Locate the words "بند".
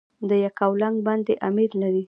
1.05-1.27